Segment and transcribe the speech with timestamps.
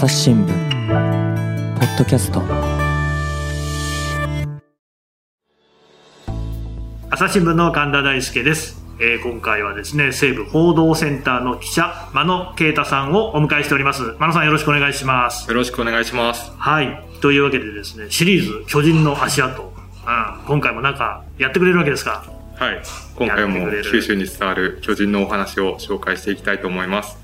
[0.00, 0.48] 朝日新聞
[1.78, 2.40] ポッドキャスト。
[7.10, 14.16] 朝日新聞の神田大輔です、えー今回はですね西部報道センターの記者真野啓太さんをお迎えしております。
[14.18, 15.46] 真野さんよろしくお願いします。
[15.46, 16.50] よろしくお願いします。
[16.56, 17.06] はい。
[17.20, 19.70] というわけでですねシリーズ巨人の足跡、うん、
[20.46, 22.24] 今回もなんかやってくれるわけですか？
[22.56, 22.80] はい。
[23.16, 27.18] 今回も九州に伝わる巨人のお話を紹介していきたいと思います。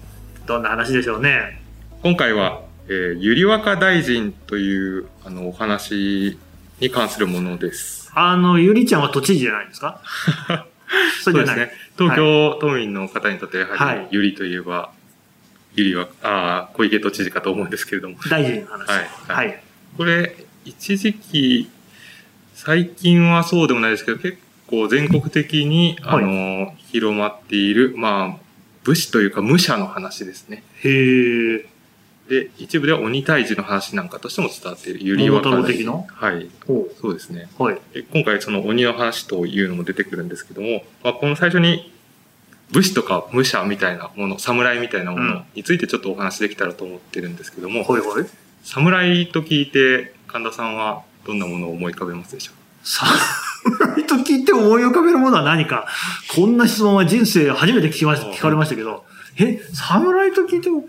[0.45, 1.62] どんな話でしょうね？
[2.03, 6.39] 今回は、えー、ゆりわか大臣というあのお話
[6.81, 8.11] に関するものです。
[8.14, 10.00] あのゆりちゃんは都知事じゃないですか？
[11.22, 11.71] そうですね。
[11.99, 14.09] 東京都民の方にとってやはり、はい。
[14.12, 14.90] ゆりといえば、
[15.75, 18.17] ゆりは、あー小池都知事かと思うんですけれども。
[18.31, 18.89] 大臣の話。
[18.89, 18.98] はい。
[19.26, 19.46] はい。
[19.48, 19.62] はい、
[19.96, 21.68] これ、一時期、
[22.54, 28.46] 最近はそうでもないですけど、結構全国的に、あの、広まっている、まあ、
[28.84, 30.62] 武士というか武者の話ですね。
[30.84, 31.67] へえ
[32.28, 35.01] で、一部では鬼退治の話なんかとしても伝わっている。
[35.05, 35.92] ゆりわか的な？
[35.92, 36.51] はい。
[36.67, 37.48] ほそうですね。
[37.59, 37.81] うはい。
[37.95, 41.92] で今回その鬼の話というのも出てくるんですけども、まあ、この最初に
[42.73, 48.25] 武士とか武者みたいなもの、侍みたいなものについてちょっとお話できたらと思ってるんですけども、ほいほい。
[48.64, 52.55] 侍と聞いて神田さんはどんなものを思い浮かべますでしょう？
[52.83, 55.86] 侍と聞いて思い浮かべるものは何か。
[56.34, 59.05] こんな質問は人生初めて聞きました聞かれましたけど。
[59.39, 60.84] え侍と聞いても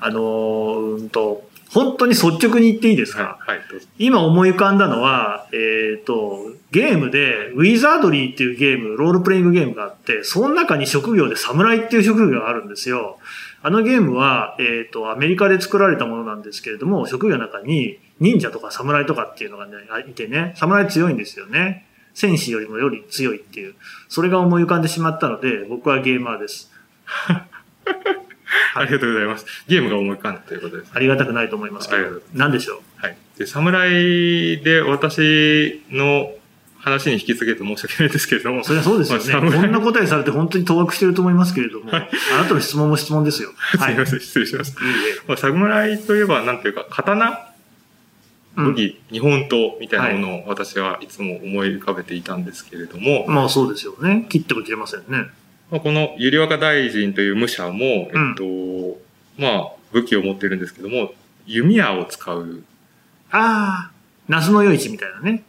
[0.00, 3.66] あのーうんと本当に率直に言っていいですか、はい、はい。
[3.98, 13.18] 今思い浮かんだのは、えっ、と、ゲームで、ウィザードリーっていうゲーム、ロールプレイングゲームがあって、その中に職業で侍っていう職業があるんですよ。
[13.60, 19.72] あのゲームは、えっ、と、アメリカで作られたものなんですけれども、職業の中に忍者とか侍とかっていうのがね、
[20.08, 21.88] いてね、侍強いんですよね。
[22.14, 23.74] 戦士よりもより強いっていう。
[24.08, 26.70] それが思い浮かんでしまったので、僕はゲーマーです。
[28.74, 29.46] ありがとうございます。
[29.68, 30.90] ゲームが思い浮かんだということです。
[30.94, 32.22] ありがたくないと思いますけど。
[32.34, 32.80] 何でしょう？
[32.96, 33.16] はい。
[33.38, 36.30] で、侍で私の
[36.78, 39.24] 話に引き継げて申し訳ないですけれども、それはそうですよね。
[39.24, 43.52] まあ侍こんな答えされて本当に当惑してると思いますけれども、あなたの質問も質問ですよ。
[43.78, 43.94] はい。
[43.94, 44.84] すみません、失礼しました。
[44.84, 44.94] いいえ
[45.26, 47.30] まあ、侍といえば、なんていうか、刀？
[48.56, 54.26] うん武器、日本刀みたいなものを私はいつも思い浮かべていたんですけれども、まあそうですよね。
[54.28, 55.24] 切っても切れませんね。
[55.74, 58.96] まあ、このゆりわか大臣という武者も、えっと、
[59.36, 61.10] まあ、武器を持ってるんですけども、
[61.46, 62.62] 弓矢を使う。
[63.32, 63.90] ああ、
[64.28, 65.42] 那須の夜市みたいなね。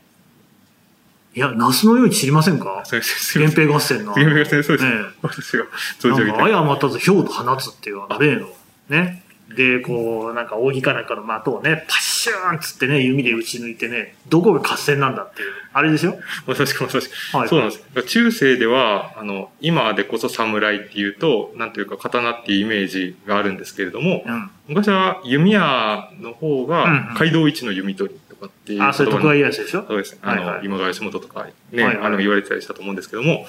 [1.36, 2.84] いや、那須の夜市知りませんか？
[3.36, 3.56] 源。
[3.56, 4.16] 平合戦の。
[4.16, 5.68] 源平合戦そうですね私がえ
[6.00, 8.50] 存じ上げてあやまたず氷と放つっていうあの例の、
[8.90, 9.22] ね。
[9.56, 15.52] で、こう、なんか、扇かなんかの的をね、パッシューンっつってね、弓で撃ち抜いてね、どこが合戦なんだっていう。
[15.72, 16.18] あれでしょ？
[16.48, 17.38] まさしくまさしく。
[17.38, 17.48] はい。
[17.50, 18.04] そうなんです。
[18.08, 24.50] 中世では、あの、今でこそ侍っていうと、なんというか刀っていうイメージがあるんですけれども、うん。
[24.68, 29.86] 昔は弓矢の方うんがうん街道一の弓取りとかっていうあ、それ徳川家康でしょ？
[29.88, 30.20] そうですね。
[30.24, 33.46] あの、はいはい今川義元とかね、はいはいあの言われてたりしたと思うんですけども、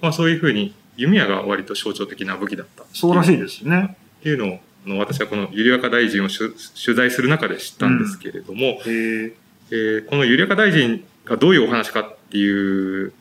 [0.00, 2.84] まあそういうふうに弓矢が割と象徴的な武器だった。
[2.84, 2.86] い。
[2.92, 3.96] そうらしいですね。
[4.20, 6.52] っていうのを、あの私はこのゆりわか大臣を取
[6.84, 9.32] 取材する中で知ったんですけれども、へえ。
[9.72, 13.12] えーこのゆりわか大臣がどういうお話かっていう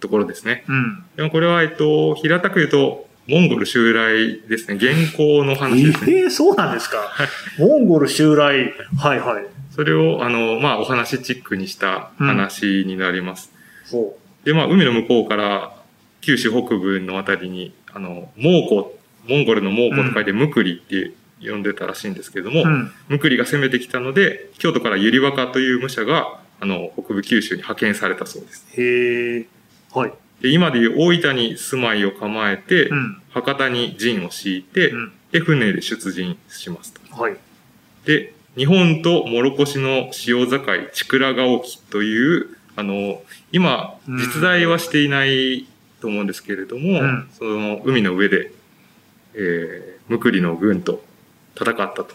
[0.00, 0.64] ところですね。
[0.68, 1.04] うん。
[1.16, 4.74] でもこれは、えっと、平たく言うと、モンゴル襲来ですね。
[4.74, 6.12] 現行の話ですね。
[6.12, 6.98] ええそうなんですか。
[7.58, 8.74] モンゴル襲来。
[8.98, 9.46] はいはい。
[9.70, 13.50] それを、あの、まあ、お話チックにした話になります。
[13.90, 15.74] ほで、まあ、海の向こうから、
[16.20, 18.84] 九州北部のあたりに、あの、蒙古、
[19.28, 22.64] モンゴルの蒙古と書いてムクリって呼んでたらしいんですけれども、う。
[22.64, 22.90] うん。
[23.08, 28.66] ムクリが攻めてきたので、京都からゆりわかという武者が、あの、北部九州に派遣されたそうです。
[28.76, 29.46] へえ。
[29.92, 30.12] はい。
[30.40, 33.22] で、今でいう大分に住まいを構えて、うん。
[33.30, 35.12] 博多に陣を敷いて、うん。
[35.32, 37.00] で、船で出陣しますと。
[37.14, 37.36] はい。
[38.04, 40.60] で、日本と諸越の潮境、
[40.92, 45.66] 千倉ヶ沖という、あの、今、うん実在はしていない
[46.00, 48.52] と思うんですけれども、うんその海の上で、
[49.34, 51.02] えー、ムクリの軍と
[51.56, 52.06] 戦ったと。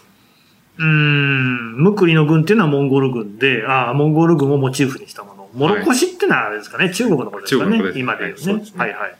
[0.78, 1.76] うーん。
[1.76, 5.48] ムクリの軍っていうのはモンゴル軍で、ああ、モンゴル軍をモチーフにしたもの。
[5.52, 7.72] モロコシってのはあれですかね、中国のことですかね。
[7.72, 8.52] 中国です今で言うね。
[8.54, 9.16] はいそうねはいはい。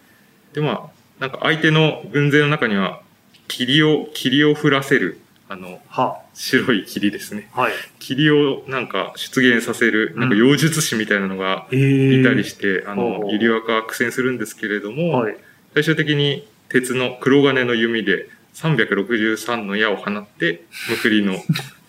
[0.54, 0.80] で、まあ、
[1.20, 3.00] なんか相手の軍勢の中には、
[3.48, 6.20] 霧を、霧を降らせる、あの、は。
[6.34, 7.50] 白い霧ですね。
[7.52, 7.72] はい。
[7.98, 15.36] 霧をなんか出現させる、なんか妖術師みたいなのがええいたりして、うほう、のゆりわかは苦戦するんですけれども、はい。
[15.74, 21.36] 最終的に鉄の黒金の弓で363の矢を放って、ムクリの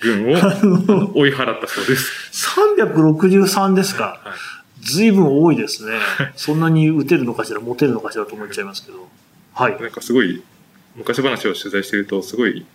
[0.01, 2.31] 軍を 追い払ったそうです。
[2.60, 4.19] 363ですか？
[4.24, 4.38] はい
[4.83, 5.94] 随分多いですね。
[6.36, 9.07] そんなに撃てるのかしら、持てるのかしらと思っちゃいますけど。
[9.54, 9.80] はい。
[9.80, 10.42] なんかすごい、
[10.95, 12.66] 昔話を取材してると、すごい、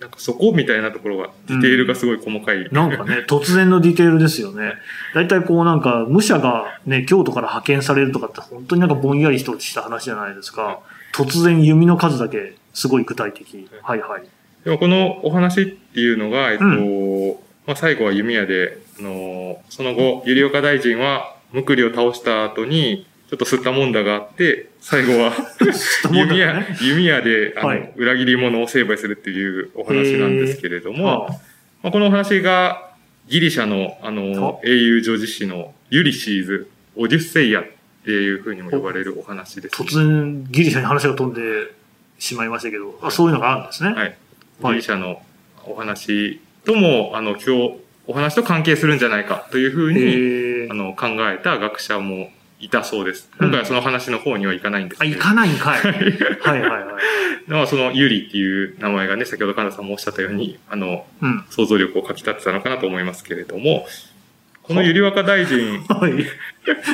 [0.00, 2.68] なんかそこみたいなところが、ディテールがすごい細かい。
[2.72, 4.72] なんかね、 突然のディテールですよね。
[5.14, 10.80] 大体こうなんか、武者がね、京都から派遣されるとかって本当になんかぼんやりとした話じゃないですか。
[11.14, 13.68] 突然弓の数だけすごい具体的。
[13.82, 14.00] はい。
[14.00, 14.24] はい。
[14.64, 25.32] でもこのお話っていうのが、えっと、うまあ、最後は弓矢で、あの、その後、百合岡大臣は、ムクリを倒した後に、ちょっと吸ったもんだがあって、最後は、
[26.10, 27.92] 弓矢、弓矢で、あの、はい。
[27.96, 31.32] 裏切り者を成敗するっていうお話なんですけれども、はあ
[31.82, 32.90] まあ、このお話が、
[33.28, 37.64] ギリシャの、あの、英雄女子誌のユリシーズ、オデュッセイアっ
[38.04, 41.72] ていう風にも呼ばれるお話です、突然ギリシャに話が飛んで
[42.18, 43.90] しまいましたけど、あそういうのがあるんですね。
[43.92, 44.16] はい。
[44.62, 45.22] ギリシャの
[45.66, 52.30] お話とも、あの、今日、お話と関係するんじゃないかというふうに、あの、考えた学者も
[52.60, 53.30] いたそうです。
[53.38, 55.16] 今回はその話の方にはいかないんですあ、けど。
[55.16, 55.80] 行かないんかい。
[55.82, 56.84] はいはいはい。
[57.46, 61.44] まあ、そのユリっていう名前がね、先ほど神田さんもおっしゃったように、あの、うん。
[61.50, 63.86] 想像力をかき立てたのかなと思いますけれども、
[64.66, 66.24] このゆりわか大臣、 はい。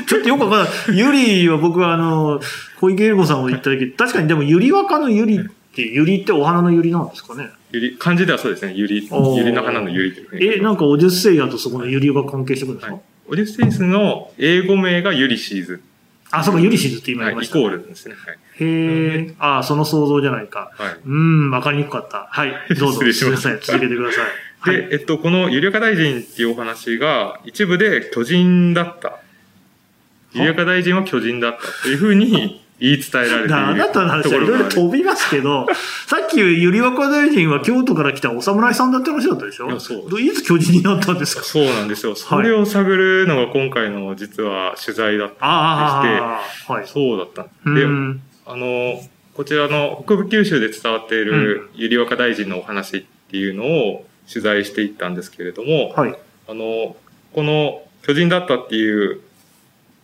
[0.06, 0.98] ちょっとよくわかんない。
[0.98, 2.40] ゆりは僕はあの、
[2.80, 5.42] 小池栄子さんも言ったけど、確かにでもゆり若のゆりっ
[5.74, 7.48] て、ゆりってお花のゆりなんですかね。
[7.70, 10.26] ゆり、漢字ではそうですね、ゆり、ゆりの花のゆり。
[10.40, 15.80] え、なんかオデュッセイヤとそこのゆりが関係してくるんですか、はいオデュッセイスの英語名がユリシーズ。
[16.32, 17.54] あ、そうか、ユリシーズって今はい、イ言いました。
[17.54, 18.16] コールですね。
[18.16, 18.38] はい。
[18.64, 19.34] へえ。
[19.38, 20.72] あ、その想像じゃないか。
[20.76, 20.92] はい。
[21.06, 22.26] うーん、わかりにくかった。
[22.28, 22.98] はい、どうぞ。
[23.02, 24.24] 失礼しました続けてください。
[24.60, 29.18] はいで、えっと、このゆりわか大臣っていうお話が、一部で巨人だった。
[30.32, 34.68] ゆりわか大臣は巨人だったというふうに言い伝えられていだあなたのる話はいろいろ。
[34.68, 35.66] 飛びますけど、
[36.06, 39.68] さっきゆり若大臣は京都から来たお侍さんだって話だったでしょ？
[39.70, 41.42] いやそうどいつ巨人になったんですか？
[41.42, 42.14] そうなんですよ。
[42.14, 45.36] それを探るのが今回の実は取材だった。
[45.40, 46.86] ああ、はい。
[46.86, 47.46] そうだった。
[47.64, 48.20] うで、ん。
[48.46, 49.00] あの、
[49.34, 56.16] こちらの北部九州で伝わっているゆりわか大臣のお話っていうのを取材していったんですけれども、はい。
[56.48, 56.96] あの、
[57.32, 59.20] この巨人だったっていう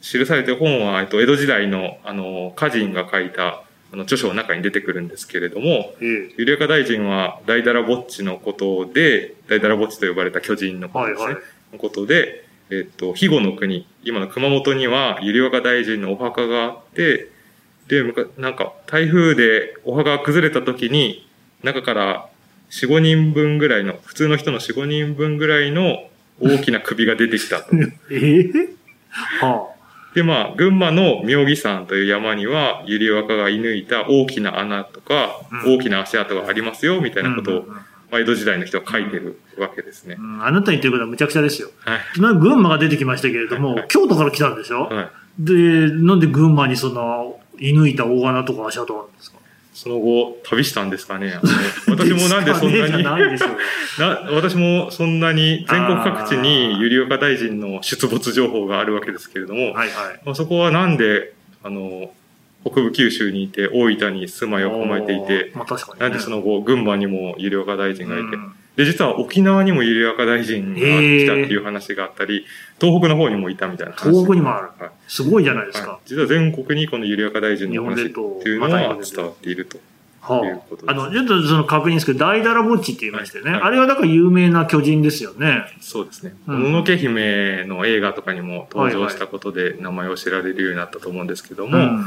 [0.00, 3.62] 記されてる本は、えっと、江戸時代の、あの、歌人が書いた、
[3.92, 11.26] あの、著書の中に出てくるんですけれども、えゆりわか大臣は大だらぼっちのことで、大だらぼっちと呼ばれた巨人のことですね。
[11.26, 11.42] はい。
[11.72, 17.28] のことで、えっと、肥後の国、今の熊本には、ゆりわか大臣のお墓があって、
[17.88, 18.02] で、
[18.36, 21.28] なんか、台風でお墓が崩れた時に、
[21.62, 22.28] 中から
[22.70, 26.08] 4、5人分ぐらいの、普通の人の4、5人分ぐらいの
[26.40, 27.74] 大きな首が出てきたと。
[28.10, 28.50] ええ
[29.10, 29.68] は
[30.14, 37.22] で、まあ、群馬の妙義山という山には、ゆりわかが射抜いた大きな穴とか、うん大きな足跡がありますよ、みたあ。
[37.22, 37.66] いなことを、
[38.10, 40.16] まあ江戸時代の人は書いてるわけですね。
[40.18, 41.70] うんあなたに言ってることはむちゃくちゃですよ。
[41.84, 42.00] はい。
[42.16, 45.08] 今、群馬が出てきましたけれども、はい京都から来たんでしょ、はい。
[45.38, 45.52] で、
[45.90, 47.00] なんで群馬にそんな、
[47.58, 49.35] 射抜いた大穴とか足跡あるんですか？
[49.76, 51.34] その後、旅したんですかね？
[51.86, 53.12] 私もなんでそんなに、 な
[54.32, 59.88] 私もそんなに全国各地にゆりおか大臣の出没情報があるわけですけれども、はいはい。
[60.24, 62.10] まあ、そこはなんで、あの、
[62.64, 65.80] 北部九州にいて、大分に住まいを構えていて、まあね。
[65.98, 72.44] なんでその後、群馬にもゆりおか大臣がいて、うんで、実は沖縄にもゆりおか大臣が来たっていう話があったり、
[72.78, 74.10] 東北の方にもいたみたいな話。
[74.10, 75.92] 東北にもあるはいすごいじゃないですか。
[75.92, 79.78] はい実は全国にこのゆりおか大臣の話っていうのは伝よわっていると。
[80.20, 83.52] はいうことですあ、あの、ちょっとその確認ですけど、大だらぼっちって言いましたよね。
[83.52, 85.64] はいあれはだから有名な巨人ですよね。
[85.80, 86.34] そうですね。
[86.46, 92.04] うんもののけ姫の映画とかにも登場したことで名前を知られるようになったと思うんですけども、うん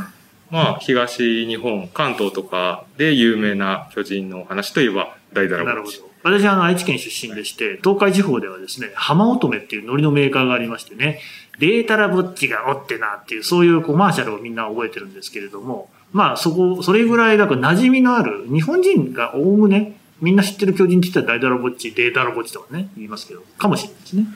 [0.51, 6.01] まあ、東日本、関東とかで有名な巨人のお話といえば、大だらぼっち。
[6.29, 11.19] 私はあの愛知県出身でして、東海地方ではですね、浜乙女っていう海苔のメーカーがありましてね、
[11.59, 24.27] データラぼっちがおってなっていう、そういうコマーシャルをみんな覚えてるんですけれども、まあそこ、それぐらいだから馴染みのある、日本人がおおむね、みんな知ってる巨人って言ったら大だらぼっち、データラぼっちとかね、言いますけど、かもしれないですね。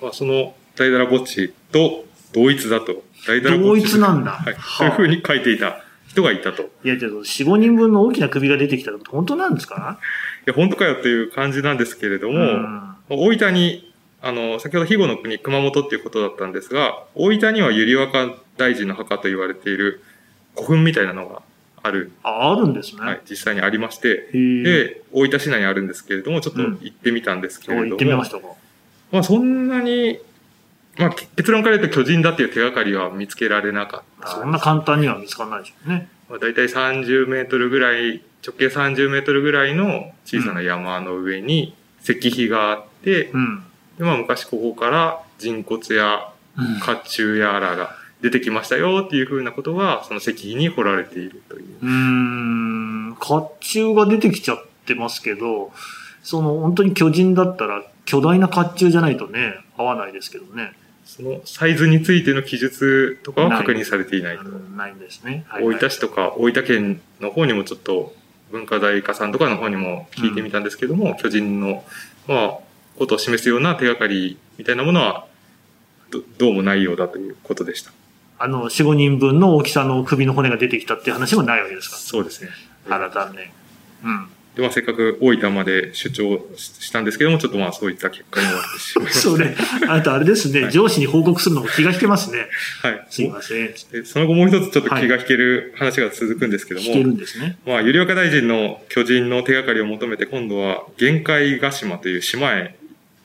[0.00, 3.02] まあ、その大だらぼっちと同一だと。
[3.26, 4.54] 大だらぼっち同一なんだはい。
[4.54, 5.81] はあそういうふうに書いていた
[6.12, 6.62] 人がいたと。
[6.62, 9.98] いいや、けど、4、5人分の大きな首が出てきたのって本当なんですか？
[10.46, 13.92] や、本当かよっていう感じなんですけれども、うん大分に、
[14.22, 20.02] あの、先ほど肥後の国、熊本っていうことだったんですが、大分には百合若大臣の墓と言われている
[20.54, 21.42] 古墳みたいなのが
[21.82, 23.02] ある、あ、あるんですね。
[23.02, 24.28] はい、実際にありまして。
[24.32, 28.46] で、大分市内にあるんですけれども、ちょっと行ってみたんですけれども、行ってみましたか？
[29.10, 30.18] まあそんなに、
[30.98, 34.28] まあけ結論から言うと巨人だっていう手がかりは見つけられなかった。
[34.28, 36.08] そんな簡単には見つからないでしょうね。
[36.28, 43.64] まあ、大体30メートルぐらい、直径30メートルぐらいの小さな山の上に石碑があって、うん。
[43.98, 51.66] でまあ昔ここから人骨やうん甲冑やらが出てきましたよっていうふうなことが、その石碑に彫られているという。
[51.82, 55.72] うーん、甲冑が出てきちゃっってますけど、
[56.22, 60.72] その本当に巨人だったら巨大な甲冑じゃないとね、合わないですけどね。
[61.16, 64.44] そのサイズについての記述とかは確認されていないと。
[64.44, 65.44] うんないんですね。
[65.48, 68.14] はいはい大分市とか大分県の方にもちょっと
[68.50, 71.84] 文化財課さんとかの方にも聞いてみたんですけども、巨人の、
[72.26, 72.58] まあ、
[72.98, 75.26] ことを示すような手がかりみたいなものは
[76.10, 77.92] どどうもないようだということでした。
[78.38, 81.96] あの、4、5人分の大きさの首の骨が出てきたっていう話もないわけですか？
[81.96, 82.50] そうですね。
[82.88, 83.50] あら、残念。
[84.04, 84.28] うん。
[84.54, 89.20] で、まあ、せっかく大分まで出張したんですけども、ちょっとまあそういった結果に終わってしまいました。
[89.30, 89.56] それ、
[89.88, 92.48] あなたあれですね、上司に報告するのも気が引けますね。
[92.82, 93.06] はい。
[93.08, 93.72] すいません。
[93.90, 97.56] でその後もう一つちょっと気が引ける話が続くんですけども、聞けるんですね。
[97.66, 102.74] まあ、ゆりわか大臣の巨人の手がかりを求めて、今度は限界ヶ島という島へ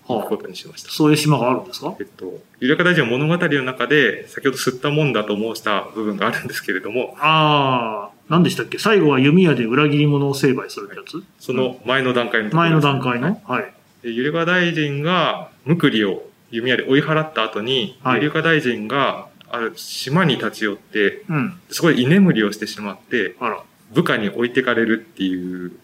[0.08, 0.94] 行くこはとにしましたあ、。
[0.94, 1.94] そういう島があるんですか？
[2.00, 8.78] えっと、ゆりわか大臣は物語の中で、先ほど吸ったもんだと申した部分があるんですけれども、ああ、何でしたっけ？
[8.80, 13.42] 最後は弓矢で裏切り者を成敗するってやつその前の段階のところ前の段階の？
[13.46, 13.74] はい。
[14.04, 21.60] でゆりわか大臣が、ムクリを弓矢で追い払った後に、はいゆりわか大臣が、ある島に立ち寄って、うん。
[21.70, 23.64] そこで居眠りをしてしまって、あら。
[23.94, 25.72] 部下に置いてかれるっていう、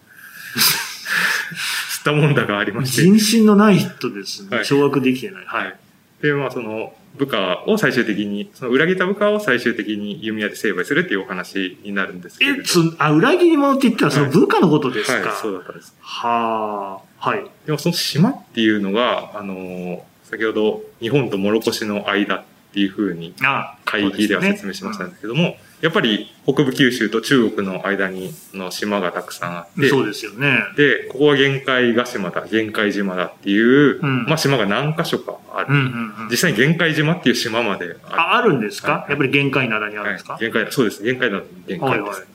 [1.90, 3.02] 吸ったもんだがありまして。
[3.02, 4.56] 人心のない人ですね。
[4.58, 5.44] はい掌握できてない。
[5.46, 5.76] はい。
[6.20, 12.62] で、まあ、その、部下を最終的に、その裏切った部下を最終的に弓矢で成敗するっていうお話になるんですけれど。
[12.62, 15.94] え、そあ、裏切り者って言ったらその部下のことですか、はい、そうだったんです。
[16.00, 17.46] はあ、はい。
[17.66, 22.44] でもその島っていうのが、あの、先ほど日本とモロコシの間っ
[22.74, 30.58] ていうふうにあ会議では説明しましたんですけども、やっぱり北部九州と中国の間にの島がたくさんあって、そうですよね。
[30.76, 35.66] で、ここは限界ヶ島だ、限界島だっていう、うんまあ島が何箇所かある。
[35.74, 36.28] うんうんうん。
[36.30, 38.00] 実際に限界島っていう島まである。
[38.10, 41.02] あ、あるんですか、はいやっぱり限界灘にあるんですか、はい、限界、そうです。
[41.02, 41.98] 限界だ、限界です。
[41.98, 42.34] はいはい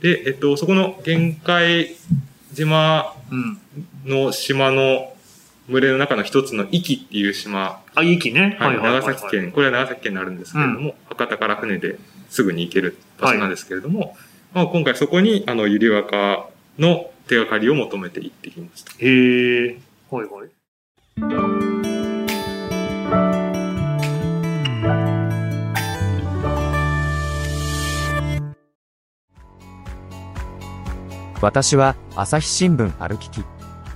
[0.00, 1.94] で、えっと、そこの限界
[2.54, 3.58] 島うん。
[4.04, 5.12] の島の
[5.70, 8.56] 群れの中の一つの壱岐っていう島、あ、いい木ね。
[8.58, 11.98] はい、はいはいはい長崎県、これは長崎県になるんですけれども、博多から船で
[12.28, 14.16] すぐに行ける場所なんですけれども、
[14.52, 16.48] まあ、今回そこに、あの、ゆりわか
[16.78, 18.92] の手がかりを求めて行ってきました。
[18.98, 19.78] へえ。
[20.10, 20.50] はいはい。
[31.40, 33.42] 私は朝日新聞歩きき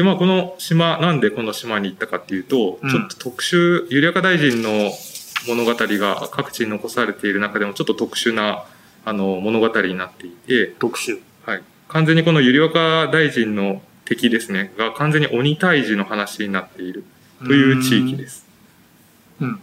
[0.00, 4.90] で、まあ、この島、なんでこの島に行ったかっていうと、うんちょっと特殊、ゆりやか大臣の
[5.46, 8.64] 物語が各地に残されている中でもちょっと特殊な、
[9.04, 11.18] あの、物語になっていて、特集。
[11.44, 11.62] はい。
[11.88, 17.04] 完全にこのゆりわか大臣の敵ですね、が完全に鬼退治の話になっている
[17.44, 18.46] という地域です。
[19.42, 19.60] うん。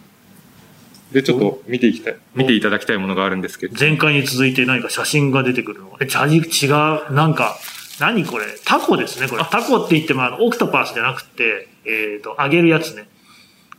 [1.14, 5.98] で、ちょっと見ていきたい、見ていただきたいものがあるんですけど、前回に続いて何か写真が出てくるのが。
[6.00, 7.14] え、違う？
[7.14, 7.58] なんか、
[8.00, 8.46] 何これ？
[8.66, 9.44] タコですね、これ。
[9.46, 13.08] タコって言っても、あの、オクトパスじゃなくて、えっ、と、揚げるやつね。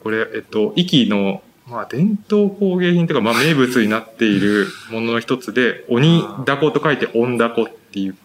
[0.01, 8.17] これ、えっと、壱岐の、まあ、伝統工芸品というか、まあ、名物になっている ものの一つで、鬼だこと書いて、音だこっていう。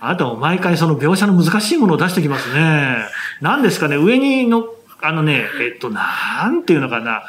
[0.00, 2.96] あなたも毎回その描写の難しいものを出してきますね。
[3.40, 4.66] 何ですかね、上にの、
[5.00, 7.22] あのね、えっと、なんていうのかな。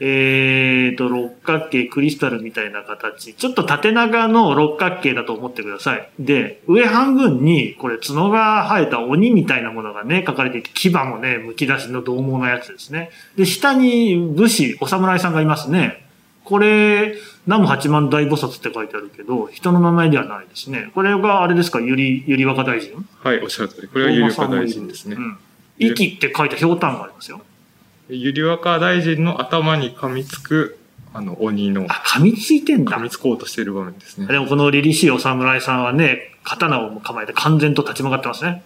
[0.00, 3.34] えっと、六角形、クリスタルみたいな形。
[3.34, 6.08] ちょっと縦長の六角形だと思ってください。
[6.18, 13.10] で、上半分に、これ角が生えた鬼みたいなものがね、書かれていて、牙もね、剥き出しの獰猛なやつですね。
[13.36, 16.04] で、下に武士、お侍さんがいますね。
[16.42, 17.14] これ、
[17.46, 20.90] 南無八幡大菩薩って書いてあるけど、人の名前ではないですね。
[20.94, 22.92] これがあれですか、ゆり、ゆり若大臣？
[23.22, 23.88] はい、おっしゃる通り。
[23.88, 25.20] これはゆりわか大臣ですねう。
[25.20, 25.38] ん。
[25.78, 27.40] 息って書いたひょうたんがありますよ。
[28.08, 30.78] ゆりわか大臣の頭に噛みつく、
[31.12, 33.00] あの、鬼の、あ、噛みついてんだ噛。
[33.00, 34.26] みつこうとしている場面ですね。
[34.26, 38.62] でもこの凛々しいお侍さんはね、刀を構えて完全と立ち向かってますね。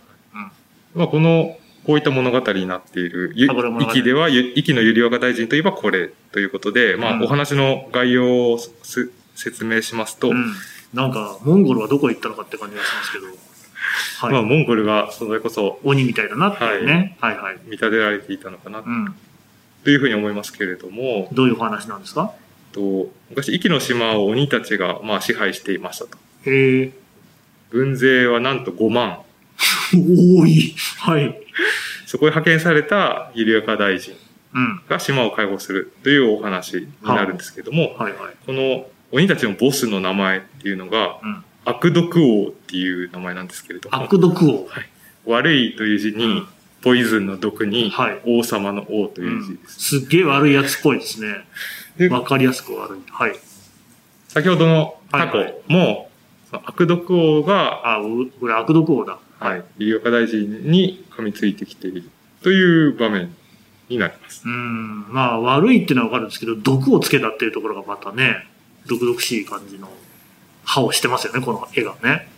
[0.94, 10.52] まあ、この、こういった物語になっている、ゆあこれ物語壱岐では、ゆ壱岐のゆりわか大臣といえばこれということで、まあ、うんお話の概要をす説明しますと、うん。
[10.92, 13.26] なんか、モンゴルはどこへ行ったのかって感じがしますけど。
[13.26, 14.32] はい。
[14.32, 17.16] まあ、モンゴルがそれこそ鬼みたいだなっていうね。
[17.20, 19.14] はい、はい、見立てられていたのかなうん。
[19.84, 22.32] というふうに思いますけれども、どういうお話なんですか？
[22.72, 26.18] と昔、壱岐の島を鬼たちがまあ支配していましたと。
[26.44, 26.92] へえ。
[27.70, 29.20] 軍勢はなんと5万。
[29.92, 30.74] 多い。
[30.98, 31.40] はい。
[32.06, 34.14] そこへ派遣されたゆりわか大臣。
[34.54, 34.80] うん。
[34.88, 38.34] が島を解放するというお話になるんですけども、はいはい。
[38.46, 44.66] この鬼たちのボスの名前っていうのが、うん悪毒王っていう名前なんですけれども、悪毒王。
[45.26, 46.48] 悪いという字に、うん
[46.88, 49.98] ポイズンの毒に、はい王様の王という字です。
[50.00, 51.44] すっげえ悪いやつっぽいですね。
[51.98, 53.00] でわかりやすく悪い。
[53.10, 53.32] はい。
[54.28, 56.08] 先ほどのタコはいも、
[56.48, 59.18] その悪毒王が、あ、うこれ悪毒王だ。
[59.38, 62.08] はい、有岡大臣に噛みついてきている
[62.42, 63.34] という場面
[63.90, 64.42] になります。
[64.46, 65.12] うん。
[65.12, 68.46] まあ、悪いっていうのはわかるんですけど、毒をつけたっていうところがまたね、
[68.86, 69.90] 毒々しい感じの
[70.64, 72.28] 歯をしてますよね、この絵がね。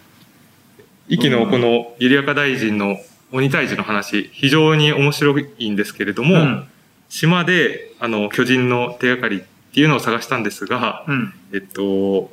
[1.09, 2.97] 壱岐のこのゆりやか大臣の
[3.32, 6.68] 鬼退治の話、非常に面白いんですけれども、うん。
[7.08, 9.40] 島で、あの、巨人の手がかりっ
[9.72, 11.34] ていうのを探したんですが、うん。
[11.52, 12.30] えっと、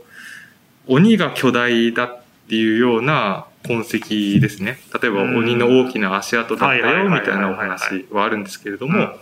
[0.87, 4.79] 鬼が巨大だっていうような痕跡ですね。
[5.01, 9.13] 例えばうん鬼の大きな足跡だったよみたいなお話はあるんですけれどうんも、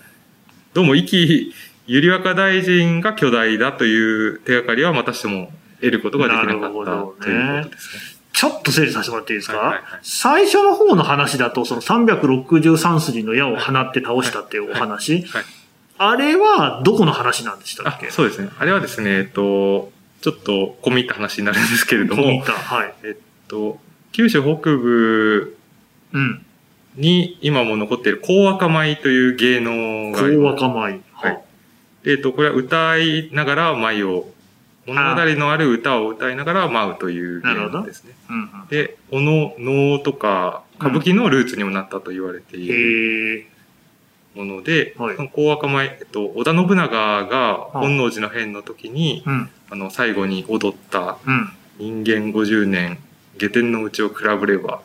[0.74, 1.53] どうも壱岐
[1.88, 8.15] ゆりわか大臣が巨大だという手がかりはまたしても得ることができなかったということですね。
[8.36, 15.24] ちょっと整理させてもらっていいですか、はいはいはい最初の方の話だと、その363筋の矢を放って倒したっていうお話。
[15.24, 15.44] はい
[15.98, 18.50] あれは、どこの話なんでしたっあけそうですね。
[18.60, 22.51] あれはですね、えっと、ちょっと込み入った話になるんですけれども込み入っ、た。
[22.51, 22.94] はい。
[23.04, 23.80] えっと、
[24.12, 25.58] 九州北部
[26.12, 26.46] うん。
[26.98, 31.01] に今も残っている高赤米という芸能が高ます赤米。
[31.13, 31.44] はい。
[32.04, 34.27] えっ、と、これは歌いながら舞を、
[34.86, 38.13] 物語のある歌を歌いながら舞うという芸なるほど能ですね。
[38.30, 38.68] うんうん。
[38.70, 43.48] で、おの、能とか、歌舞伎のルーツにもなったと言われている。
[44.36, 49.50] もので、はいその高赤米、えっと、織田信長が本能寺の変の時に、うん。
[49.72, 51.51] あの、最後に踊ったうん。
[51.77, 53.00] 人間50年、
[53.38, 54.82] 下天のうちを比べれば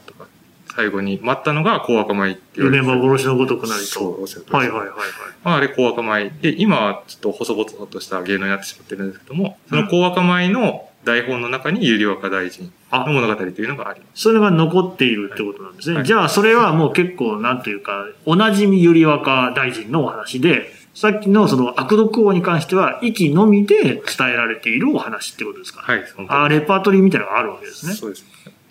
[0.75, 4.13] 最後に待ったのが高赤米って言われ夢て幻のごとくなりと。
[4.51, 4.99] はいはいはいはい。
[5.43, 6.31] まあ、あれ、高赤米。
[6.41, 14.23] で、今はちょっと細々とした芸能になってしまってるんですけども、その高赤米の台本の中に、有料若大臣あの物語というのがあります。
[14.23, 15.97] それが残っているってことなんですね。
[15.97, 27.95] はいじゃあ、それはもう結構、なんというか、おなじみゆりわか大臣のお話で、さっきのその悪毒王に関しては、息のみで伝えられているお話ってことですか、はい、あレパートリーみたいなのがあるわけですね。
[27.95, 28.27] そうです。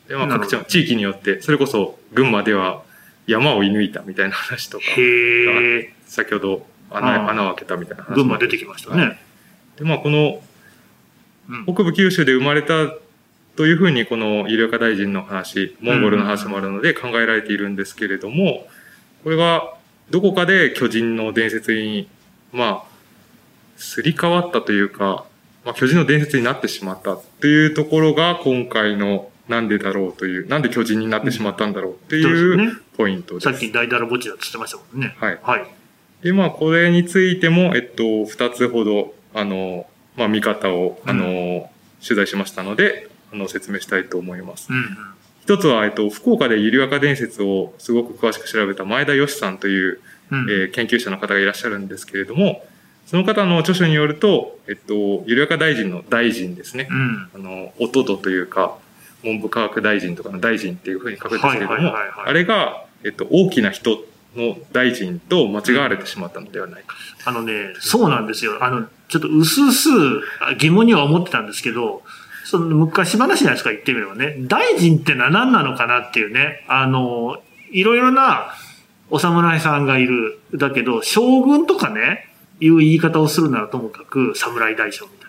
[0.09, 2.81] で、まあ、各地の地域によって、それこそ、群馬では
[3.27, 4.83] 山を射抜いたみたいな話とか。
[6.07, 9.19] 先ほどあ穴ー穴を開けたみたいな話も群馬出てきましたね。
[9.77, 10.41] で、まあ、この
[11.49, 12.91] うん北部九州で生まれた
[13.55, 18.67] というふうに、この有料化大臣の話、モンゴルの話もあるので考えられているんですけれども、
[19.23, 19.73] これが
[20.09, 22.07] どこかで巨人の伝説に、
[22.51, 22.83] まあ、
[23.77, 25.25] すり替わったというか、
[25.65, 32.81] まあ、巨人の伝説になってしまったというところが今回のなんでだろうという、なんで巨人になってしまったんだろうっていうですね。
[32.95, 33.43] ポイントです。
[33.45, 35.15] さっき大だらぼっちだって言ってましたもんね。
[35.19, 35.39] はい。
[35.41, 35.65] はい。
[36.23, 41.69] で、まあ、これについても、えっと、二つほど、あの、まあ、見方を、あの、
[42.03, 44.67] 取材しましたので、あの、説明したいと思います。
[44.69, 44.85] うんうん。
[45.43, 49.99] 一つは、えっと、福岡でゆりわか伝説をすごく詳しく調べた前田義さんという、
[50.31, 52.63] うんえー研究者の方がいらっしゃるんですけれども、
[53.07, 56.87] その方の著書によると、えっと、ゆりわか大臣の大臣ですね。
[56.91, 57.29] うん。
[57.33, 58.77] あの、おととというか、
[59.23, 61.93] 文部科学大臣とかの大臣っていうふうに書くんですけれども
[62.25, 64.03] あれが、えっと、大きな人
[64.35, 66.95] の大臣と間違われてしまったのではないか。
[67.25, 68.63] あのね、そうなんですよ。
[68.63, 72.03] あの、ちょっと薄々あ疑問には思ってたんですけど、
[72.45, 74.35] その昔話じゃないですか、言ってみればね。
[74.39, 76.65] 大臣ってのは何なのかなっていうね。
[76.67, 77.37] あの、
[77.71, 78.53] いろいろな
[79.09, 80.39] お侍さんがいる。
[80.55, 82.27] だけど、将軍とかね、
[82.59, 85.28] いう言い方をするならともかく、侍大将みたい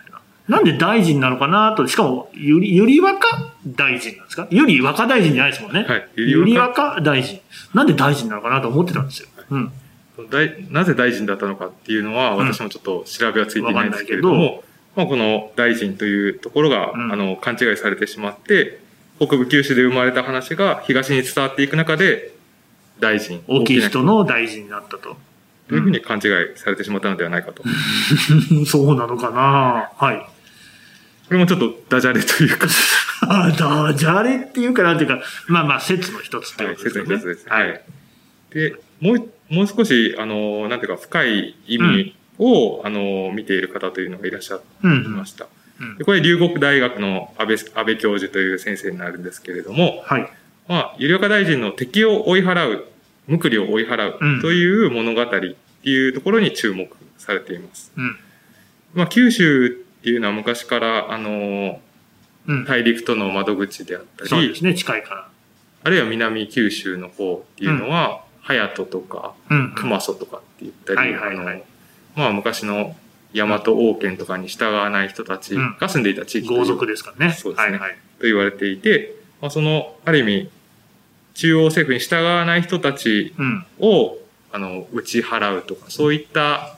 [0.51, 4.47] なんで大臣なのかなと、しかも、ゆり、ゆり若大臣なんですか？
[4.51, 5.85] ゆり若大臣じゃないですもんね。
[5.87, 6.07] はい。
[6.17, 7.39] ゆり若若大臣。
[7.73, 9.29] なんで大臣なのかなと思ってたんですよ。
[9.49, 9.71] うん。
[10.29, 14.63] 大なぜ大臣だったのかっていうのは、うん私もちょっと調べはついていないんですけれどわかんも、
[14.97, 18.81] まあ、この大臣というところが、うんあの、勘違いされてしまって、
[19.19, 22.33] 北部九州で生まれた話が東に伝わっていく中で、
[22.99, 23.41] 大臣。
[23.47, 24.17] 大きい人の。
[24.17, 25.15] の大臣になったと。
[25.69, 27.63] というふうに勘違いされてしまったのではないかと。
[27.63, 27.69] こ
[28.67, 29.89] そうなのかな？
[29.97, 30.27] はい。
[31.33, 32.67] れもちょっとダジャレというか、
[33.27, 37.15] あダジャレっていうかなんていうか、まあまあ説の一つってはい、ことですよね。
[37.15, 37.49] 説の一つです。
[37.49, 37.81] はい。
[38.53, 45.45] で、もう、もう少し、あの、なんていうか、深い意味を、あの、見ている方というのがいらっしゃいうんうんました。
[45.45, 45.51] うん
[45.97, 50.29] でこれ、龍谷大学の安倍、安倍教授という先生になるんですけれども、はい。
[50.67, 52.85] まあ、ゆりおか大臣の敵を追い払う、
[53.27, 57.91] むくりを追い払うんうという物語っていうところに注目されています。
[57.97, 58.17] うん。
[58.93, 61.79] まあ、九州っていうのは昔から、あの、
[62.47, 62.65] うん。
[62.65, 65.29] 大陸との窓口であったり、そうですね、近いから。
[65.83, 69.73] あるいは南九州の方っていうのは、隼人とか、うん。
[69.75, 71.61] 熊曽とかって言ったり、はいはいはいあの
[72.13, 72.93] まあ昔の
[73.33, 77.33] 大和王権とかに従わない人たちが住んでいた地域う豪族ですからね。
[77.33, 77.91] そうですねはいはい。
[78.19, 80.49] と言われていて、まあ、その、ある意味、
[81.35, 83.65] 中央政府に従わない人たちうん。
[83.79, 84.17] を、
[84.51, 86.77] あの、打ち払うとか、そういった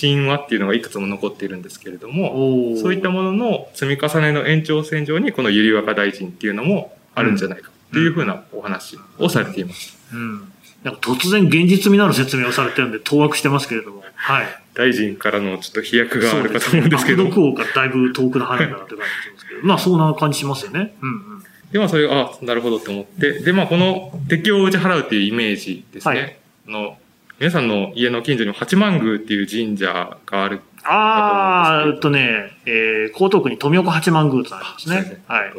[0.00, 9.98] 神話っていうのがいくつも残っているんですけれども、おそういったものの積み重ねの延長線上に、このゆりわか大臣っていうのもあるんじゃないかっていうふうなお話をされています。
[10.12, 10.52] うん。
[10.84, 14.04] なんか突然現実味のある説明をされてるんで、当惑してますけれども。
[14.14, 14.46] はい。
[14.74, 19.66] 大臣からのちょっと飛躍があるかと思うんですけど、悪毒王からだいぶ遠くの話だなって感じがしますけど。
[19.66, 20.94] まあ、そんな感じしますよね。
[21.02, 21.44] うんうん。
[21.72, 26.20] で、まあそれが、あ、なるほどって思って、で、まあこの敵を打ち払うっていうイメージですね。
[26.20, 26.36] はい
[26.68, 26.96] あの、
[27.40, 30.60] 皆さんの家の近所にも八幡宮っていう神社がある。
[30.84, 35.22] あー、えっとね、えー、江東区に富岡八幡宮とありますね。
[35.26, 35.54] はい。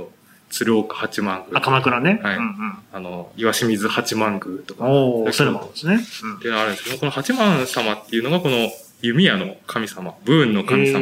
[0.51, 1.57] 鶴岡八幡宮。
[1.57, 2.19] あ、鎌倉ね。
[2.21, 2.77] はいうんうん。
[2.93, 4.85] あの、岩清水八幡宮とか。
[4.85, 5.95] おー、それもあるんですね。
[5.95, 8.69] っていうのがあるんですけど、この八幡様っていうのがこの
[9.01, 10.99] 弓矢の神様、ブーンの神様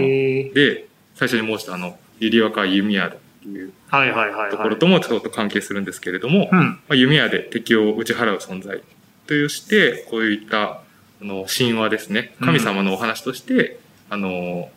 [0.54, 4.52] で、最初に申したあの、ゆりわか弓矢だっていうはいはいはい、はい。
[4.52, 6.50] ところともちょっと関係するんですけれども、
[6.92, 8.82] 弓矢で敵を打ち払う存在
[9.30, 10.82] として、こういったあ
[11.22, 14.70] の神話ですね、神様のお話として、あの、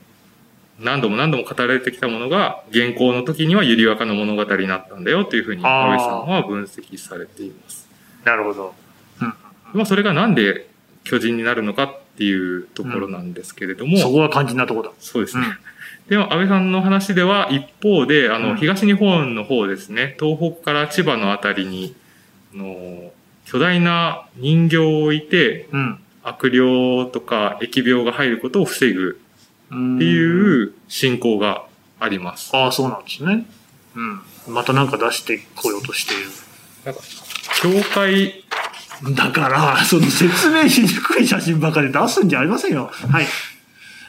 [0.78, 7.88] 何度も何度も語られてきたものが、現行の時にはゆりわかの物語になったんだよというふうに、あー安倍さんは分析されています。
[8.24, 8.74] なるほど。
[9.72, 10.68] まあ、それがなんで
[11.04, 14.94] 巨人になるのかっていうところなんですけれども、そこが肝心なところだ。
[14.98, 15.44] そうですね。
[16.08, 21.94] でも、安倍さんの話では、一方で、あの、うん東日本の方ですね、東北から千葉のあたりに、
[22.52, 23.12] あの、
[23.46, 25.98] 巨大な人形を置いて、うん。
[26.24, 26.58] 悪霊
[27.10, 29.20] とか疫病が入ることを防ぐ
[29.70, 29.96] うん。
[29.96, 31.64] っていう信仰が
[31.98, 32.54] あります。
[32.56, 33.46] ああ、そうなんですね。
[33.96, 34.00] う
[34.50, 34.54] ん。
[34.54, 36.24] またなんか出してこようとしている。
[36.84, 37.00] なんか、
[37.60, 38.44] 教会、
[39.14, 42.90] だから、その説明しにくい写真ばかり出すんじゃありませんよ。
[42.92, 43.26] はい。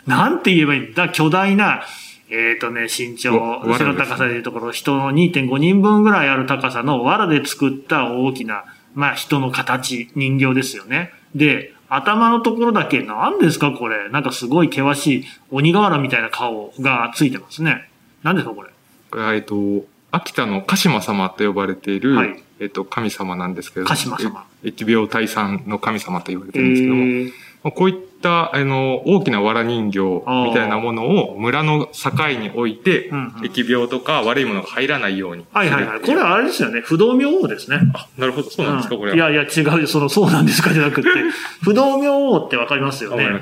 [0.06, 1.10] なんて言えばいいんだ？
[1.10, 1.84] 巨大な、
[2.30, 11.12] えっ、とね、身長、わ藁ですね後ろ高さでいうところ、人の2.5人分ぐらいある高さの藁で作った大きな、まあ人の形、人形ですよね。
[11.36, 14.10] で、頭のところだけ、何ですかこれ。
[14.10, 17.90] なんかすごい険しい鬼瓦みたいな顔がついてますね。
[18.24, 18.70] 何ですかこれ。
[19.12, 30.00] これはえっと、秋田の鹿島様と呼ばれている、はいえっと、神様なんですけれども、鹿島様え疫病退散の神様と言われてえるんですけども、ー、まあこういった、あの、大きな藁人形
[30.48, 35.46] みたいなものを村の境に置いて、うんうん疫病とか悪いものが入らないように。
[35.52, 36.02] はいはいはい。
[36.02, 36.82] これはあれですよね。
[36.82, 37.80] 不動明王ですね。
[37.94, 39.16] あ、なるほど、そうなんですか、これは。
[39.16, 39.88] いやいや、違うよ。
[39.88, 41.10] その、そうなんですかじゃなくて、
[41.62, 43.42] 不動明王ってわかりますよね。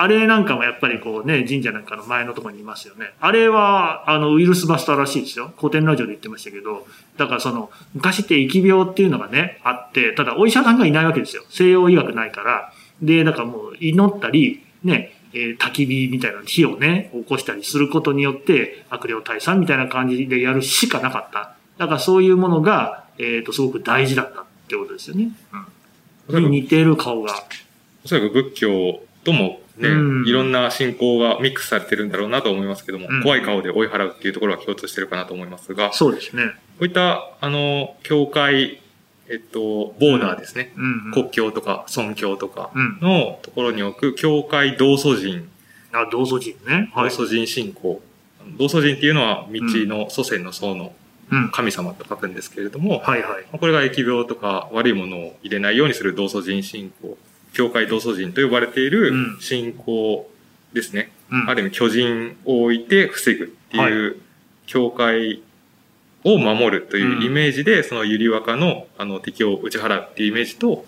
[0.00, 3.14] あれなんかもやっぱりこうね、神社なんかの前のところにいますよね。
[3.20, 5.52] あれは、あの、ウイルスバスターらしいですよ。
[5.58, 6.86] 古典ラジオで言ってましたけど、
[7.16, 11.42] だからその、昔って疫病っていうのがね、あって、ただお医者さんがいないわけですよ。
[11.48, 12.72] 西洋医学ないから。
[13.02, 21.54] で、だからもう祈ったり、ね、えー焚き火みたいな火をね、起こしたりすることによって、悪霊退散みたいな感じでやるしかなかった。
[21.78, 25.30] だからそういうものが、えっ、と、すごく大事だったってことですよね。
[26.28, 26.44] うん。
[26.50, 27.34] に似てる顔が。
[28.04, 36.42] おそらく仏教ともね、うんいろんな信仰がミックスされてるんだろうなと思いますけども、うん怖い顔で追い払うっていうところは共通してるかなと思いますが、こそうですね。
[36.80, 38.80] ういった、あの、教会、
[39.30, 40.72] えっと、ボーダーですね。
[40.76, 41.12] うん、うん。
[41.12, 42.98] 国境とか尊教とかうん。
[43.00, 45.44] のところに置く教会道祖神、
[45.92, 46.90] あ、道祖神ね。
[46.94, 47.10] はい。
[47.10, 48.00] 道祖神信仰。
[48.58, 50.92] 道祖神っていうのは道の祖先の祖の
[51.30, 51.50] うん。
[51.50, 53.58] 神様と書くんですけれども、はいはい。
[53.58, 57.18] これが疫病とか悪いものを入れないようにする道祖神信仰。
[57.52, 60.30] 教会道祖神と呼ばれているうん信仰
[60.72, 61.12] ですね。
[61.30, 61.50] うん。
[61.50, 64.16] ある意味巨人を置いて防ぐっていう、
[64.66, 65.42] 教会
[66.34, 70.84] を守るというイメージで、そのゆりわかのあの敵を打ち払うっていうイメージと、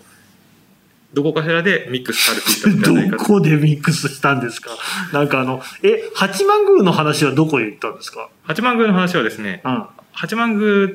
[1.13, 3.23] どこかしらでミックスされていたんじゃないかと。
[3.23, 4.69] どこでミックスしたんですか？
[5.11, 8.29] なんかあの、え、八幡宮の話はどこへ行ったんですか？
[8.43, 9.85] 八幡宮の話はですね、うん。
[10.13, 10.89] 八幡宮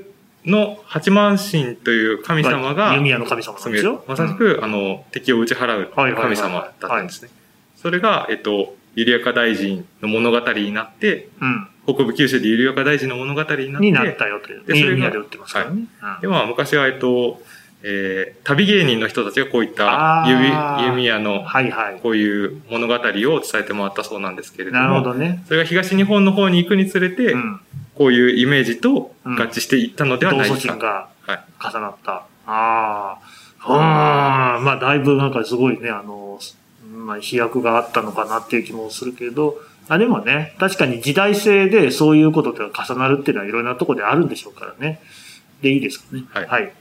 [0.47, 4.05] の八幡神という神様が、弓矢の神様なんですよ。
[4.07, 7.31] まさしく、あの、敵を打ち払う神様だったんですね。
[7.75, 11.69] それが、えっと、ゆりやか大臣の物語になって、うん。
[11.87, 14.65] 北部九州でゆりやか大臣の物語になって、になったよという。
[14.65, 15.87] でそれがで売ってますからね。
[16.21, 17.41] で、まあ、昔は、えっと、
[17.83, 20.49] えー、旅芸人の人たちがこういった弓、
[20.87, 22.01] 弓矢うんの、はいはい。
[22.03, 25.45] こういう物語を伝えてもらったそうなんですけれども、なるほどね。
[25.47, 27.61] それが東日本の方に行くにつれて、うん。
[27.95, 30.57] こういうイメージと合致していったのでは道ないか。
[30.57, 31.45] 祖神がはい。
[31.63, 32.13] 重なった。
[32.13, 33.19] ああ。
[33.69, 36.39] ああ、まあだいぶなんかすごいね、あの、
[37.07, 45.01] まあ飛躍があったのかなっていう気もするけど、あでもね、確かに時代性でそういうことと重なるっていうのはいろんなところであるんでしょうからね。
[45.63, 46.25] で、いいですかね。
[46.29, 46.73] はいはい。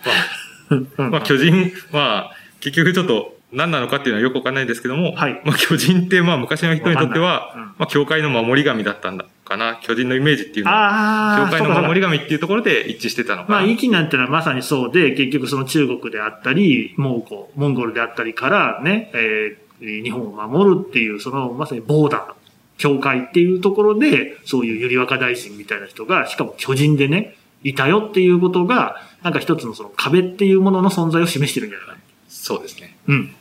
[0.71, 9.79] う んまあ、巨人は、結局ちょっと、何なのかっていうのはよくわかんないですけども、はいまあ、巨人って、まあ、昔の人にとっては、うんまあ、教会の守り神だったんだかな。
[9.81, 13.59] 巨人のイメージっていうのは、教会の守り神っていうところで一致してたのかな。
[13.59, 22.33] まあ、息なんてのはまさにそうで、結局その中国であったり、蒙古、モンゴルであったりからね、えー日本を守るっていう、そのまさにボーダー、
[22.77, 31.99] 教会っていうところで、そういうゆり若大臣みたいな人が、しかも巨人でね、いたよっていうことが、なんか一つのその壁っていうものの存在を示してるんじゃないかな。
[32.27, 32.95] そうですね。
[33.07, 33.35] うん。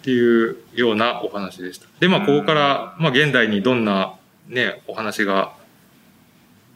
[0.00, 1.86] っていうようなお話でした。
[2.00, 4.14] で、まあ、ここから、まあ、現代にどんな
[4.48, 5.52] ね、お話が、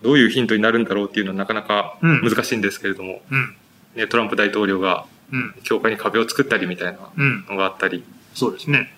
[0.02, 3.56] どういうヒントになるんだろうっていうのはなかなかうん難しいんですけれども、うん。
[3.94, 5.54] ね、トランプ大統領がうん。
[5.62, 7.46] 教会に壁を作ったりみたいなうん。
[7.48, 8.04] のがあったり、
[8.34, 8.92] そうですね。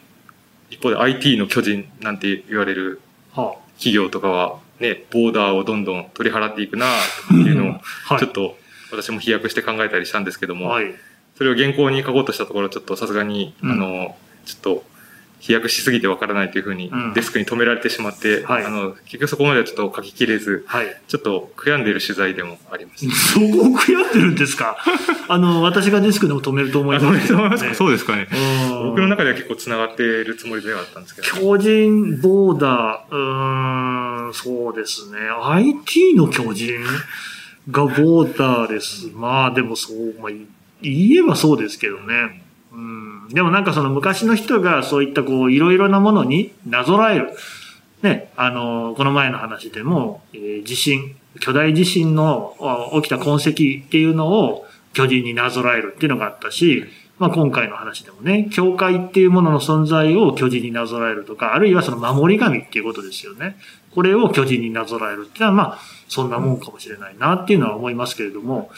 [0.70, 3.01] 一方で IT の巨人なんて言われる
[3.33, 6.88] は企業とかは、ね、ボーダーをどんどん取り払っていくなっ
[7.29, 7.81] ていうのを。
[8.18, 8.57] ちょっと
[8.90, 10.94] 私も飛躍して考えたりしたんですけども、はい。
[11.37, 14.85] それを原稿に書こうとしたところ、ちょっとさすがに、うんあの、ちょっと、
[15.38, 20.96] 飛躍しすぎてわからないというふうにうん、デスクに止められてしまって、はいあの、結局そこまではちょっと書ききれず、はい。
[21.07, 23.14] ちょっと悔やんでいる取材でもありました。
[23.14, 24.77] そこを悔やんでるんですか？
[25.29, 28.29] あの、私がデスクでも止めると思いあ、ますね、そうですかそうですかね。
[28.70, 31.29] うん僕の中では結構繋がっているつもりではあったんですけど。
[31.29, 35.18] 巨人、ボーダー、うーん、そうですね。
[35.42, 36.81] IT の巨人
[37.70, 39.11] がボーダーです。
[39.14, 40.46] まあでもそう、まあ、い
[40.83, 42.42] 言えばそうですけどね。
[42.72, 47.37] うん、でもなんかその昔の人がそういったこういろいろなものになぞらえる。
[48.03, 52.55] ね、あの、この前の話でも、えー地震、巨大地震の
[52.95, 53.53] 起きた痕跡っ
[53.89, 56.85] ていうのを巨人になぞらえるっていうのがあったし、
[57.19, 63.57] まあ今回の話でもね、教会っていうものの存在を巨人になぞらえるとか、あるいはその守り神っていうことですよね。
[63.95, 68.71] これを巨人になぞらえるっていうのは、まあ、そんなもんかもしれないなっていうのは思いますけれども、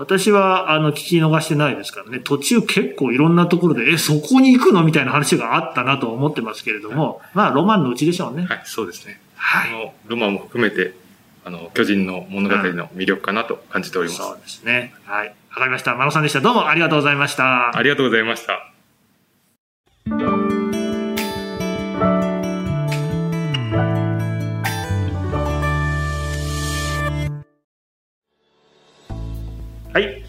[0.00, 8.46] 私は、あの、聞き逃してないですからね、途中結構いろんなところで、え、そこに行くのみたいな話があったなと思ってますけれども、まあ、ロマンのうちでしょうね。
[8.46, 9.20] はい、そうですね。
[9.36, 9.76] はいこ。
[9.76, 10.94] のロマンも含めて、
[11.44, 14.22] あの、巨人の物語の魅力かなと感じております。
[14.22, 14.94] そうですね。
[15.04, 15.28] はい。
[15.50, 15.94] わかりました。
[15.94, 16.40] マロさんでした。
[16.40, 17.76] どうもありがとうございました。
[17.76, 18.69] ありがとうございました。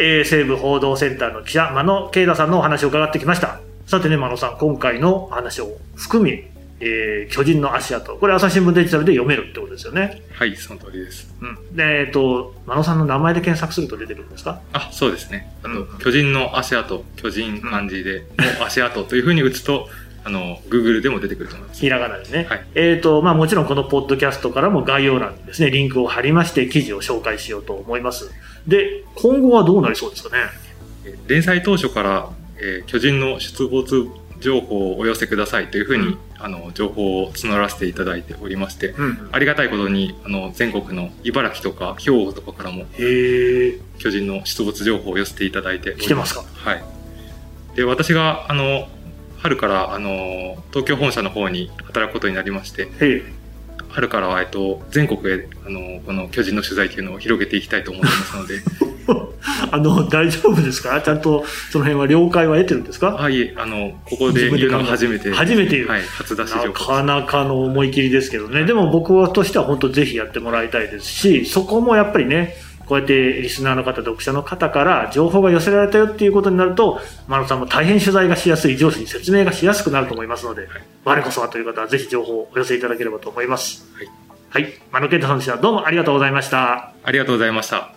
[0.04, 3.60] えー、西部報道センターの記者、真野慶太さんのお話を伺ってきました。
[3.86, 6.44] さてね、真野さん、今回の話を含み、
[6.80, 8.16] えー、巨人の足跡。
[8.16, 10.24] これ朝日新聞デジタルで読めるってことですよね。
[10.34, 11.32] はい、その通りです。
[11.40, 11.76] うん。
[11.76, 14.60] で、えっ、と、真野さんの名前で検索すると出てくるんですか？
[14.74, 15.54] あ、そうですね。
[15.62, 18.24] あと、うん巨人の足跡、巨人漢字で、
[18.60, 19.88] の足跡というふうに打つと、
[20.24, 21.82] あの、Google でも出てくると思います。
[21.82, 22.46] ひらがなでね。
[22.50, 28.32] はいえっ、と、まあもちろんこのポッドキャストからも概要欄にですね、リンクを貼りまして記事を紹介しようと思います。
[28.68, 30.44] で、今後はどうなりそうですかね？
[31.06, 34.08] え連載当初から、えー巨人の出没
[34.40, 39.30] 情報をお寄せくださいというふうに、うんあの、情報を募らせていただいておりまして、うん。
[39.32, 42.86] ありがたいことに、あの、全国の茨城とか兵庫とかからも。
[44.00, 46.44] 巨人の出没情報を寄せていただいており来てますか？
[46.56, 46.84] はい。
[47.76, 48.88] で、私が、あの、
[49.42, 52.88] 春から、あの、東京本社の方に働くことになりまして。
[53.90, 58.62] 春からは、えっと、全国へ、あの、この巨人の取材というのを広げていきたいと思ってますので、
[59.72, 61.02] あの、大丈夫ですか？
[61.02, 63.18] ちゃんとその辺は了解は得てるんですか？
[63.22, 65.32] あ、いえ、あの、ここで言うのは初めて。
[65.32, 66.72] 初めてはい、初出し情な。
[66.72, 68.64] かなかの思い切りですけどね。
[68.64, 72.56] でも僕はとしては本当ぜひやってもらいたいですし、そこもやっぱりね、
[72.92, 80.68] こうやってリスナーの方、読者の方から情報が寄せられたよっていうことになると、マ野さんも大変取材がしやすい、上司に説明がしやすくなると思いますので、
[81.06, 83.90] 我こそはという方はぜひ情報をお寄せいただければと思います。
[83.96, 84.10] はい。
[84.50, 84.74] はい。
[84.92, 85.56] マ野健太さんでした。
[85.56, 86.92] どうもありがとうございました。
[87.02, 87.94] ありがとうございました。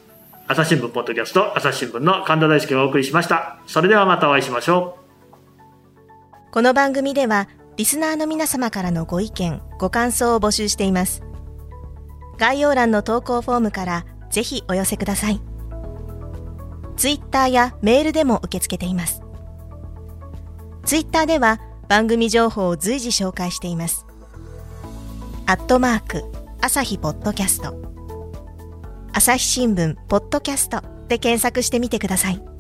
[0.47, 3.59] 朝日新聞ポッドキャスト、朝日新聞の神田大輔がお送りしました。
[3.67, 4.97] それではまたお会いしましょ
[6.47, 6.53] う。
[6.53, 11.25] この番組ではリスナーの皆様からのご意見、ご感想を募集しています。
[12.39, 15.41] 概要欄の投稿フォームからぜひお寄せください。
[16.97, 19.23] ツイッターやメールでも受け付けています。
[20.85, 24.07] ツイッターでは番組情報を随時紹介しています。
[25.47, 26.25] アットマーク、
[26.61, 27.77] 朝日ポッドキャスト。
[29.13, 32.54] 朝日新聞ポッドキャストで検索してみてください。